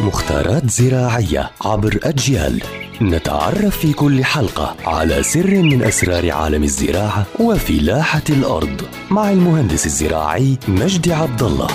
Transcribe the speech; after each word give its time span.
مختارات 0.00 0.70
زراعية 0.70 1.50
عبر 1.64 1.98
أجيال. 2.02 2.62
نتعرف 3.02 3.76
في 3.78 3.92
كل 3.92 4.24
حلقة 4.24 4.76
على 4.86 5.22
سر 5.22 5.62
من 5.62 5.82
أسرار 5.82 6.30
عالم 6.30 6.62
الزراعة 6.62 7.26
وفلاحة 7.40 8.22
الأرض 8.30 8.82
مع 9.10 9.30
المهندس 9.30 9.86
الزراعي 9.86 10.58
مجدي 10.68 11.12
عبد 11.12 11.42
الله 11.42 11.66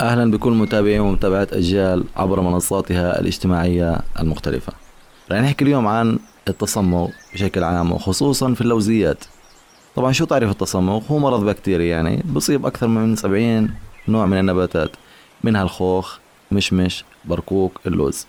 أهلا 0.00 0.30
بكل 0.30 0.52
متابعين 0.52 1.00
ومتابعات 1.00 1.52
أجيال 1.52 2.04
عبر 2.16 2.40
منصاتها 2.40 3.20
الاجتماعية 3.20 3.98
المختلفة. 4.20 4.72
رح 5.32 5.38
نحكي 5.40 5.64
اليوم 5.64 5.86
عن 5.86 6.18
التصمغ 6.48 7.08
بشكل 7.34 7.64
عام 7.64 7.92
وخصوصا 7.92 8.54
في 8.54 8.60
اللوزيات. 8.60 9.24
طبعا 9.96 10.12
شو 10.12 10.24
تعريف 10.24 10.50
التصمغ 10.50 11.02
هو 11.10 11.18
مرض 11.18 11.44
بكتيري 11.44 11.88
يعني 11.88 12.22
بصيب 12.32 12.66
أكثر 12.66 12.86
من 12.86 13.16
70 13.16 13.70
نوع 14.08 14.26
من 14.26 14.38
النباتات 14.38 14.90
منها 15.44 15.62
الخوخ 15.62 16.18
مشمش 16.52 17.04
بركوك 17.24 17.80
اللوز. 17.86 18.26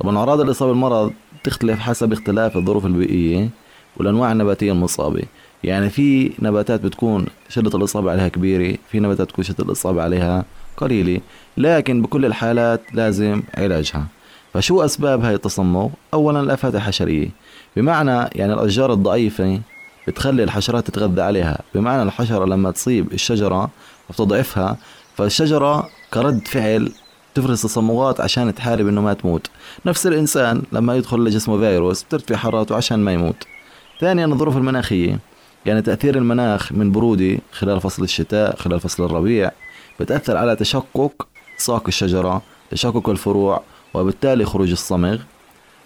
طبعا 0.00 0.18
أعراض 0.18 0.40
الإصابة 0.40 0.72
بالمرض 0.72 1.12
تختلف 1.44 1.80
حسب 1.80 2.12
اختلاف 2.12 2.56
الظروف 2.56 2.86
البيئية 2.86 3.48
والأنواع 3.96 4.32
النباتية 4.32 4.72
المصابة. 4.72 5.22
يعني 5.64 5.90
في 5.90 6.32
نباتات 6.38 6.80
بتكون 6.80 7.26
شدة 7.48 7.78
الإصابة 7.78 8.10
عليها 8.10 8.28
كبيرة 8.28 8.78
في 8.90 9.00
نباتات 9.00 9.28
تكون 9.28 9.44
شدة 9.44 9.64
الإصابة 9.64 10.02
عليها 10.02 10.44
قليلة 10.76 11.20
لكن 11.56 12.02
بكل 12.02 12.24
الحالات 12.24 12.80
لازم 12.92 13.42
علاجها. 13.54 14.06
فشو 14.54 14.84
أسباب 14.84 15.24
هاي 15.24 15.34
التصمغ؟ 15.34 15.88
أولا 16.14 16.40
الآفات 16.40 16.74
الحشرية. 16.74 17.28
بمعنى 17.76 18.28
يعني 18.34 18.52
الأشجار 18.52 18.92
الضعيفة 18.92 19.60
بتخلي 20.08 20.44
الحشرات 20.44 20.86
تتغذى 20.86 21.22
عليها. 21.22 21.58
بمعنى 21.74 22.02
الحشرة 22.02 22.44
لما 22.44 22.70
تصيب 22.70 23.12
الشجرة 23.12 23.70
وتضعفها 24.10 24.76
فالشجرة 25.16 25.88
كرد 26.14 26.48
فعل 26.48 26.92
تفرز 27.34 27.62
تصمغات 27.62 28.20
عشان 28.20 28.54
تحارب 28.54 28.88
إنه 28.88 29.00
ما 29.00 29.14
تموت. 29.14 29.50
نفس 29.86 30.06
الإنسان 30.06 30.62
لما 30.72 30.96
يدخل 30.96 31.24
لجسمه 31.24 31.58
فيروس 31.58 32.02
بترتفع 32.02 32.36
حرارته 32.36 32.76
عشان 32.76 32.98
ما 32.98 33.12
يموت. 33.12 33.44
ثانيا 34.00 34.26
الظروف 34.26 34.56
المناخية. 34.56 35.18
يعني 35.66 35.82
تأثير 35.82 36.16
المناخ 36.16 36.72
من 36.72 36.92
برودة 36.92 37.38
خلال 37.52 37.80
فصل 37.80 38.02
الشتاء 38.02 38.56
خلال 38.56 38.80
فصل 38.80 39.04
الربيع 39.04 39.50
بتأثر 40.00 40.36
على 40.36 40.56
تشقق 40.56 41.26
ساق 41.56 41.84
الشجرة 41.88 42.42
تشقق 42.70 43.08
الفروع 43.08 43.62
وبالتالي 43.94 44.44
خروج 44.44 44.70
الصمغ. 44.70 45.18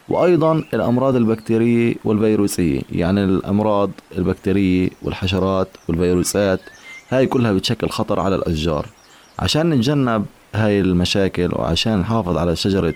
وأيضا 0.08 0.52
الأمراض 0.74 1.16
البكتيرية 1.16 1.94
والفيروسية. 2.04 2.80
يعني 2.92 3.24
الأمراض 3.24 3.90
البكتيرية 4.18 4.90
والحشرات 5.02 5.68
والفيروسات 5.88 6.60
هاي 7.10 7.26
كلها 7.26 7.52
بتشكل 7.52 7.88
خطر 7.88 8.20
على 8.20 8.34
الأشجار. 8.34 8.86
عشان 9.38 9.70
نتجنب 9.70 10.26
هاي 10.54 10.80
المشاكل 10.80 11.48
وعشان 11.52 11.98
نحافظ 11.98 12.36
على 12.36 12.56
شجرة 12.56 12.94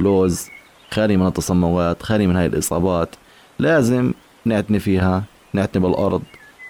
لوز 0.00 0.46
خالي 0.90 1.16
من 1.16 1.26
التصمغات 1.26 2.02
خالي 2.02 2.26
من 2.26 2.36
هاي 2.36 2.46
الإصابات 2.46 3.08
لازم 3.58 4.12
نعتني 4.44 4.78
فيها 4.78 5.24
نعتني 5.52 5.82
بالأرض 5.82 6.22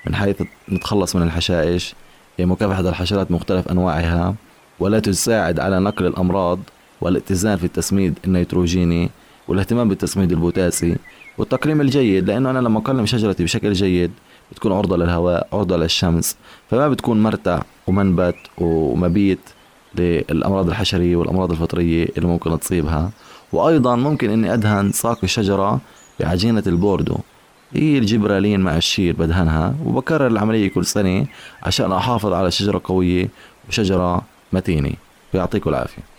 من 0.07 0.15
حيث 0.15 0.43
نتخلص 0.73 1.17
من 1.17 1.23
الحشائش. 1.23 1.95
مكافحة 2.39 2.81
الحشرات 2.81 3.31
مختلف 3.31 3.69
أنواعها 3.69 4.35
ولا 4.81 4.99
تساعد 4.99 5.61
على 5.61 5.81
نقل 5.81 6.07
الأمراض 6.07 6.59
والاتزان 7.01 7.57
في 7.57 7.65
التسميد 7.65 8.19
النيتروجيني 8.25 9.11
والاهتمام 9.49 9.89
بالتسميد 9.89 10.33
البوتاسي 10.33 10.97
والتقليم 11.39 11.81
الجيد. 11.81 12.29
لأنه 12.29 12.51
أنا 12.51 12.59
لما 12.59 12.79
أقلم 12.79 13.07
شجرتي 13.07 13.45
بشكل 13.45 13.73
جيد 13.73 14.11
بتكون 14.53 14.73
عرضة 14.73 14.97
للهواء 14.97 15.49
عرضة 15.53 15.77
للشمس 15.77 16.37
فما 16.71 16.89
بتكون 16.89 17.23
مرتع 17.23 17.63
ومنبت 17.87 18.37
ومبيت 18.59 19.41
للأمراض 19.95 20.69
الحشرية 20.69 21.17
والأمراض 21.17 21.51
الفطرية 21.51 22.09
اللي 22.17 22.29
ممكن 22.29 22.61
تصيبها. 22.61 23.11
وأيضا 23.53 23.97
ممكن 23.97 24.31
إني 24.31 24.55
أدهن 24.55 24.93
ساق 24.93 25.19
الشجرة 25.25 25.81
بعجينة 26.21 26.63
البوردو. 26.67 27.17
هي 27.75 27.99
الجبرالين 27.99 28.61
مع 28.61 28.77
الشير 28.77 29.17
بدهنها 29.17 29.75
وبكرر 29.87 30.27
العملية 30.27 30.71
كل 30.71 30.85
سنة 30.85 31.27
عشان 31.63 31.93
أحافظ 31.93 32.33
على 32.33 32.51
شجرة 32.51 32.81
قوية 32.85 33.29
وشجرة 33.69 34.23
متينة. 34.53 34.93
يعطيكم 35.35 35.71
العافية. 35.71 36.12